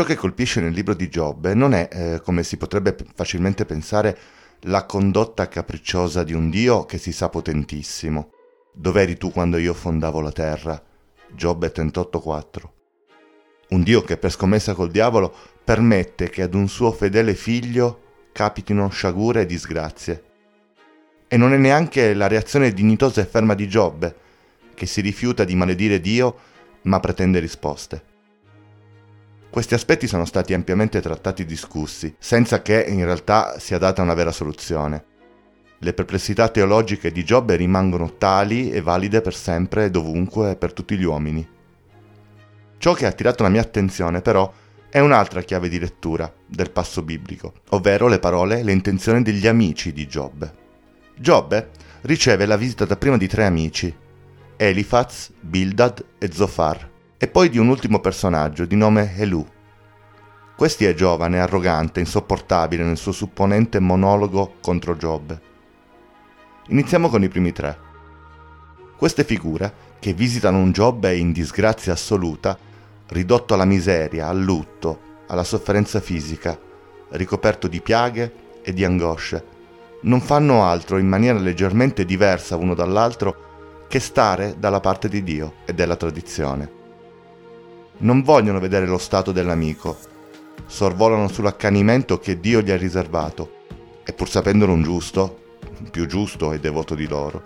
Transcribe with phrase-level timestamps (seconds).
[0.00, 4.16] Ciò che colpisce nel libro di Giobbe non è, eh, come si potrebbe facilmente pensare,
[4.60, 8.30] la condotta capricciosa di un Dio che si sa potentissimo.
[8.72, 10.82] Dov'eri tu quando io fondavo la terra?
[11.30, 12.72] Giobbe 38,4.
[13.70, 18.88] Un Dio che per scommessa col diavolo permette che ad un suo fedele figlio capitino
[18.88, 20.24] sciagure e disgrazie.
[21.28, 24.16] E non è neanche la reazione dignitosa e ferma di Giobbe,
[24.74, 26.38] che si rifiuta di maledire Dio
[26.82, 28.04] ma pretende risposte.
[29.50, 34.14] Questi aspetti sono stati ampiamente trattati e discussi, senza che in realtà sia data una
[34.14, 35.04] vera soluzione.
[35.78, 40.96] Le perplessità teologiche di Giobbe rimangono tali e valide per sempre e dovunque per tutti
[40.96, 41.48] gli uomini.
[42.78, 44.52] Ciò che ha attirato la mia attenzione però
[44.90, 49.46] è un'altra chiave di lettura del passo biblico, ovvero le parole e le intenzioni degli
[49.46, 50.52] amici di Giobbe.
[51.16, 51.70] Giobbe
[52.02, 53.94] riceve la visita dapprima di tre amici,
[54.56, 59.46] Elifaz, Bildad e Zofar, e poi di un ultimo personaggio di nome Elu.
[60.56, 65.40] Questi è giovane, arrogante, insopportabile nel suo supponente monologo contro Giobbe.
[66.68, 67.78] Iniziamo con i primi tre.
[68.96, 72.58] Queste figure, che visitano un Giobbe in disgrazia assoluta,
[73.10, 76.58] ridotto alla miseria, al lutto, alla sofferenza fisica,
[77.10, 79.44] ricoperto di piaghe e di angosce,
[80.02, 83.48] non fanno altro in maniera leggermente diversa uno dall'altro
[83.88, 86.78] che stare dalla parte di Dio e della tradizione.
[87.98, 89.98] Non vogliono vedere lo stato dell'amico,
[90.66, 93.58] sorvolano sull'accanimento che Dio gli ha riservato,
[94.04, 95.38] e pur sapendolo un giusto,
[95.90, 97.42] più giusto e devoto di loro,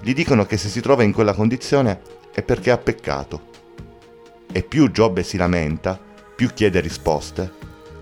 [0.00, 2.00] gli dicono che se si trova in quella condizione
[2.32, 3.57] è perché ha peccato.
[4.50, 6.00] E più Giobbe si lamenta,
[6.34, 7.52] più chiede risposte.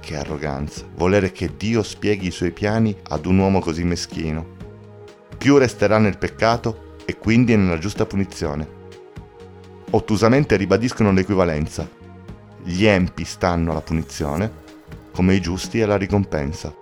[0.00, 4.56] Che arroganza, volere che Dio spieghi i suoi piani ad un uomo così meschino.
[5.38, 8.80] Più resterà nel peccato e quindi nella giusta punizione
[9.92, 11.88] ottusamente ribadiscono l'equivalenza.
[12.62, 14.50] Gli empi stanno alla punizione,
[15.12, 16.74] come i giusti alla ricompensa.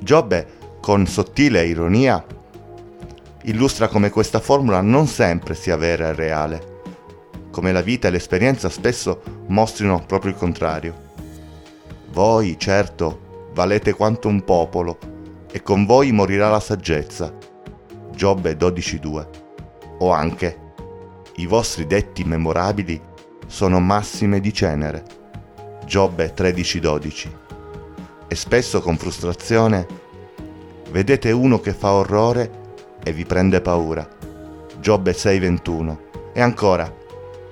[0.00, 0.46] Giobbe,
[0.80, 2.24] con sottile ironia,
[3.42, 6.73] illustra come questa formula non sempre sia vera e reale,
[7.54, 11.12] come la vita e l'esperienza spesso mostrino proprio il contrario.
[12.10, 14.98] Voi, certo, valete quanto un popolo,
[15.52, 17.32] e con voi morirà la saggezza.
[18.12, 19.26] Giobbe 12.2.
[20.00, 20.58] O anche
[21.36, 23.00] i vostri detti memorabili
[23.46, 25.04] sono massime di cenere.
[25.86, 27.30] Giobbe 13:12.
[28.26, 29.86] E spesso con frustrazione
[30.90, 32.50] vedete uno che fa orrore
[33.04, 34.08] e vi prende paura.
[34.80, 35.98] Giobbe 6:21.
[36.32, 36.92] E ancora,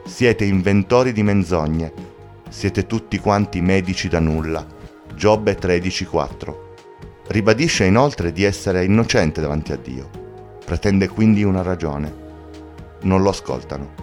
[0.05, 1.93] siete inventori di menzogne,
[2.49, 4.67] siete tutti quanti medici da nulla.
[5.15, 6.71] Giobbe 13:4.
[7.29, 10.11] Ribadisce inoltre di essere innocente davanti a Dio.
[10.65, 12.23] Pretende quindi una ragione
[13.03, 14.01] non lo ascoltano.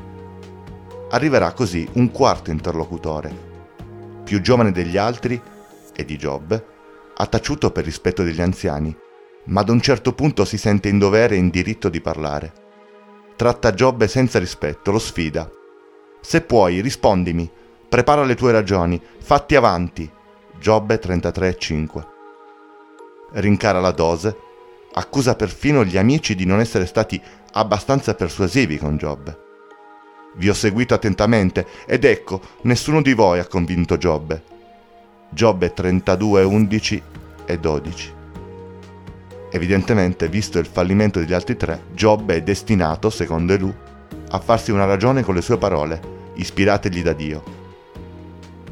[1.12, 3.48] Arriverà così un quarto interlocutore,
[4.24, 5.42] più giovane degli altri
[5.96, 6.66] e di Giobbe,
[7.16, 8.96] ha taciuto per rispetto degli anziani,
[9.46, 12.54] ma ad un certo punto si sente in dovere e in diritto di parlare.
[13.36, 15.50] Tratta Giobbe senza rispetto, lo sfida.
[16.22, 17.50] Se puoi, rispondimi,
[17.88, 20.10] prepara le tue ragioni, fatti avanti.
[20.60, 22.06] Giobbe 33,5.
[23.32, 24.36] Rincara la dose,
[24.94, 27.22] accusa perfino gli amici di non essere stati
[27.54, 29.48] abbastanza persuasivi con Giobbe.
[30.36, 34.44] Vi ho seguito attentamente ed ecco, nessuno di voi ha convinto Giobbe.
[35.30, 37.04] Giobbe 32, 11
[37.46, 38.14] e 12.
[39.52, 43.74] Evidentemente, visto il fallimento degli altri tre, Giobbe è destinato, secondo Elu,
[44.30, 46.00] a farsi una ragione con le sue parole,
[46.36, 47.44] ispirategli da Dio.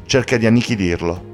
[0.06, 1.26] Cerca di annichilirlo.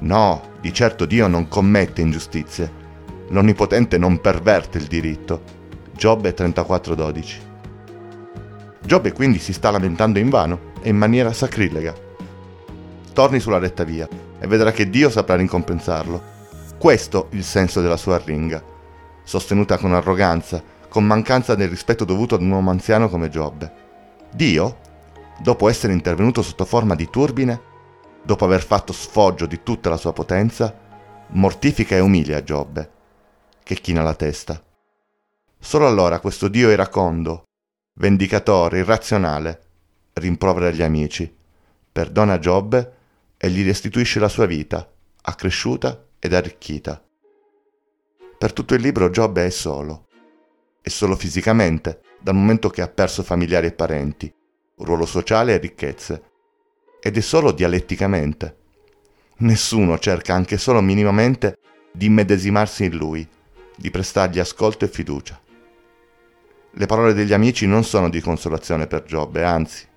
[0.00, 2.84] No, di certo Dio non commette ingiustizie.
[3.28, 5.54] L'Onnipotente non perverte il diritto
[5.96, 7.40] Giobbe 34:12.
[8.82, 11.94] Giobbe quindi si sta lamentando invano e in maniera sacrilega.
[13.14, 14.06] Torni sulla retta via
[14.38, 16.34] e vedrà che Dio saprà ricompensarlo.
[16.78, 18.62] Questo il senso della sua arringa,
[19.24, 20.62] sostenuta con arroganza,
[20.96, 23.70] con mancanza del rispetto dovuto ad un uomo anziano come Giobbe.
[24.32, 24.78] Dio,
[25.42, 27.60] dopo essere intervenuto sotto forma di turbine,
[28.22, 30.74] dopo aver fatto sfoggio di tutta la sua potenza,
[31.32, 32.90] mortifica e umilia Giobbe,
[33.62, 34.64] che china la testa.
[35.58, 37.42] Solo allora questo Dio iracondo,
[38.00, 39.60] vendicatore, irrazionale,
[40.14, 41.30] rimprovera gli amici,
[41.92, 42.94] perdona Giobbe
[43.36, 44.90] e gli restituisce la sua vita,
[45.20, 47.04] accresciuta ed arricchita.
[48.38, 50.05] Per tutto il libro Giobbe è solo.
[50.86, 54.32] È solo fisicamente, dal momento che ha perso familiari e parenti,
[54.76, 56.22] ruolo sociale e ricchezze.
[57.00, 58.56] Ed è solo dialetticamente.
[59.38, 61.58] Nessuno cerca anche solo minimamente
[61.92, 63.28] di immedesimarsi in lui,
[63.74, 65.40] di prestargli ascolto e fiducia.
[66.70, 69.88] Le parole degli amici non sono di consolazione per Giobbe, anzi,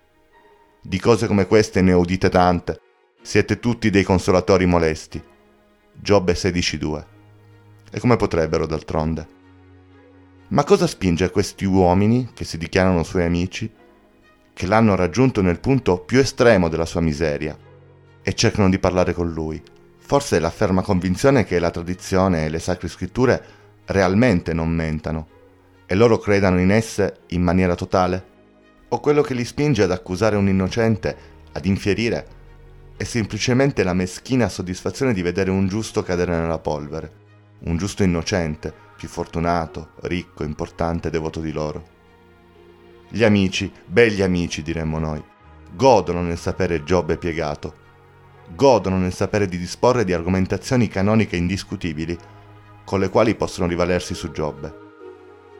[0.82, 2.82] di cose come queste ne udite tante,
[3.22, 5.24] siete tutti dei consolatori molesti.
[5.94, 7.06] Giobbe 16.2.
[7.92, 9.38] E come potrebbero d'altronde?
[10.52, 13.72] Ma cosa spinge questi uomini, che si dichiarano suoi amici,
[14.52, 17.56] che l'hanno raggiunto nel punto più estremo della sua miseria,
[18.24, 19.62] e cercano di parlare con lui?
[20.00, 23.44] Forse la ferma convinzione che la tradizione e le sacre scritture
[23.86, 25.28] realmente non mentano,
[25.86, 28.26] e loro credano in esse in maniera totale?
[28.88, 31.16] O quello che li spinge ad accusare un innocente,
[31.52, 32.26] ad infierire,
[32.98, 37.12] è semplicemente la meschina soddisfazione di vedere un giusto cadere nella polvere,
[37.66, 41.88] un giusto innocente, più fortunato, ricco, importante, devoto di loro.
[43.08, 45.24] Gli amici, begli amici diremmo noi,
[45.74, 47.74] godono nel sapere Giobbe piegato,
[48.54, 52.18] godono nel sapere di disporre di argomentazioni canoniche indiscutibili
[52.84, 54.88] con le quali possono rivalersi su Giobbe.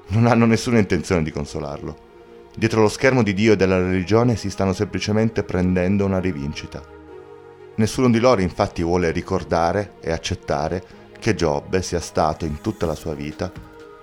[0.08, 2.08] Non hanno nessuna intenzione di consolarlo.
[2.54, 6.84] Dietro lo schermo di Dio e della religione si stanno semplicemente prendendo una rivincita.
[7.76, 12.96] Nessuno di loro infatti vuole ricordare e accettare che Giobbe sia stato in tutta la
[12.96, 13.52] sua vita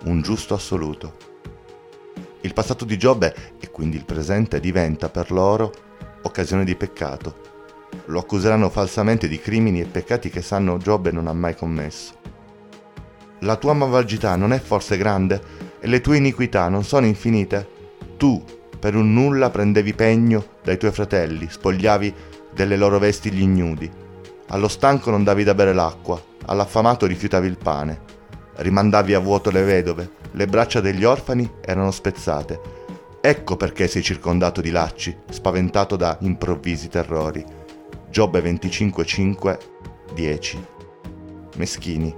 [0.04, 1.16] un giusto assoluto.
[2.42, 5.72] Il passato di Giobbe e quindi il presente diventa per loro
[6.22, 7.46] occasione di peccato
[8.06, 12.14] lo accuseranno falsamente di crimini e peccati che sanno Giobbe non ha mai commesso.
[13.40, 15.40] La tua malvagità non è forse grande
[15.80, 17.74] e le tue iniquità non sono infinite?
[18.16, 18.42] Tu,
[18.78, 22.14] per un nulla, prendevi pegno dai tuoi fratelli, spogliavi
[22.52, 23.90] delle loro vesti gli ignudi.
[24.48, 28.14] Allo stanco non davi da bere l'acqua, all'affamato rifiutavi il pane.
[28.56, 32.60] Rimandavi a vuoto le vedove, le braccia degli orfani erano spezzate.
[33.20, 37.44] Ecco perché sei circondato di lacci, spaventato da improvvisi terrori.
[38.08, 39.58] Giobbe 25,
[40.14, 40.66] 10.
[41.56, 42.14] Meschini,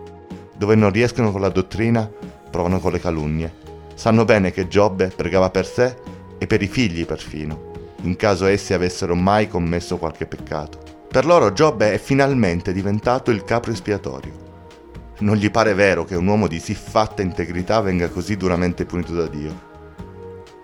[0.56, 2.10] dove non riescono con la dottrina,
[2.50, 3.52] provano con le calunnie.
[3.94, 5.96] Sanno bene che Giobbe pregava per sé
[6.38, 7.72] e per i figli perfino,
[8.02, 10.87] in caso essi avessero mai commesso qualche peccato.
[11.10, 14.46] Per loro Giobbe è finalmente diventato il capro espiatorio.
[15.20, 19.14] Non gli pare vero che un uomo di sì fatta integrità venga così duramente punito
[19.14, 19.66] da Dio.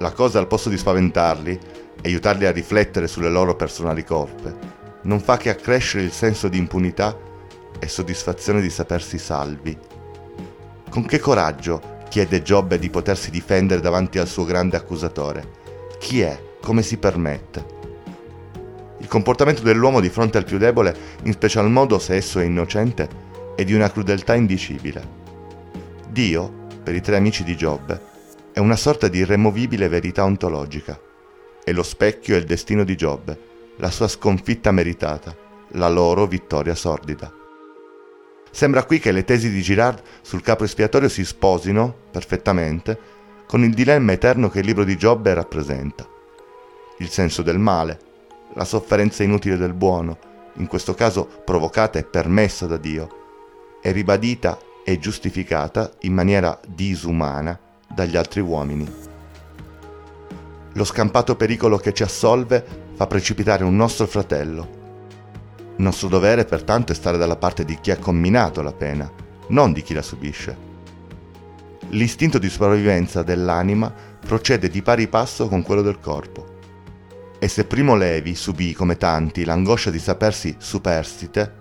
[0.00, 1.58] La cosa al posto di spaventarli
[2.02, 4.54] e aiutarli a riflettere sulle loro personali colpe,
[5.04, 7.18] non fa che accrescere il senso di impunità
[7.78, 9.76] e soddisfazione di sapersi salvi.
[10.90, 15.62] Con che coraggio chiede Giobbe di potersi difendere davanti al suo grande accusatore?
[15.98, 16.38] Chi è?
[16.60, 17.73] Come si permette?
[19.04, 23.06] Il comportamento dell'uomo di fronte al più debole, in special modo se esso è innocente,
[23.54, 25.06] è di una crudeltà indicibile.
[26.08, 28.00] Dio, per i tre amici di Giobbe,
[28.50, 30.98] è una sorta di irremovibile verità ontologica.
[31.62, 33.38] È lo specchio e il destino di Giobbe,
[33.76, 35.36] la sua sconfitta meritata,
[35.72, 37.30] la loro vittoria sordida.
[38.50, 42.98] Sembra qui che le tesi di Girard sul capo espiatorio si sposino, perfettamente,
[43.46, 46.08] con il dilemma eterno che il libro di Giobbe rappresenta.
[47.00, 48.12] Il senso del male,
[48.54, 50.18] la sofferenza inutile del buono,
[50.54, 53.22] in questo caso provocata e permessa da Dio,
[53.80, 57.58] è ribadita e giustificata in maniera disumana
[57.92, 58.92] dagli altri uomini.
[60.72, 62.64] Lo scampato pericolo che ci assolve
[62.94, 64.82] fa precipitare un nostro fratello.
[65.76, 69.10] Il nostro dovere pertanto è stare dalla parte di chi ha comminato la pena,
[69.48, 70.72] non di chi la subisce.
[71.90, 73.92] L'istinto di sopravvivenza dell'anima
[74.24, 76.53] procede di pari passo con quello del corpo.
[77.44, 81.52] E se Primo Levi subì, come tanti, l'angoscia di sapersi superstite,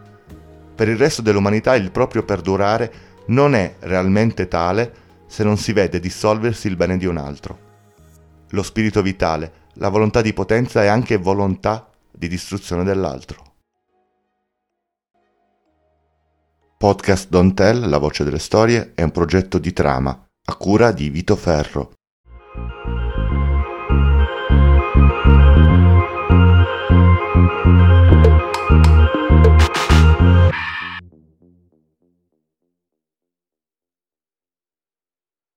[0.73, 2.93] per il resto dell'umanità il proprio perdurare
[3.27, 4.93] non è realmente tale
[5.27, 7.59] se non si vede dissolversi il bene di un altro.
[8.51, 13.55] Lo spirito vitale, la volontà di potenza è anche volontà di distruzione dell'altro.
[16.77, 21.09] Podcast Don't Tell, la voce delle storie, è un progetto di trama, a cura di
[21.09, 21.91] Vito Ferro.